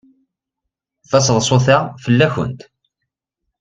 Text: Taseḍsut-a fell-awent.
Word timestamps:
Taseḍsut-a 1.09 1.77
fell-awent. 2.03 2.61